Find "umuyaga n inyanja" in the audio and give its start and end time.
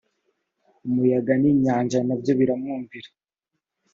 0.87-1.99